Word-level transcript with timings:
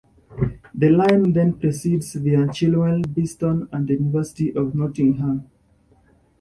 The 0.73 0.89
line 0.89 1.31
then 1.33 1.59
proceeds 1.59 2.13
via 2.15 2.47
Chilwell, 2.47 3.03
Beeston 3.13 3.69
and 3.71 3.87
the 3.87 3.93
University 3.93 4.51
of 4.51 4.73
Nottingham. 4.73 5.47